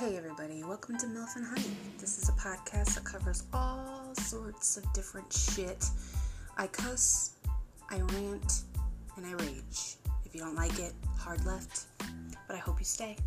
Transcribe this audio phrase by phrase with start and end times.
[0.00, 1.76] Hey, everybody, welcome to MILF and Honey.
[1.98, 5.84] This is a podcast that covers all sorts of different shit.
[6.56, 7.34] I cuss,
[7.90, 8.62] I rant,
[9.18, 9.96] and I rage.
[10.24, 11.84] If you don't like it, hard left,
[12.48, 13.18] but I hope you stay.